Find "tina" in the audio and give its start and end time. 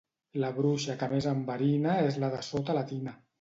2.95-3.15